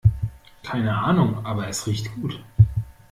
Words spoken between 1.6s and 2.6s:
es riecht gut.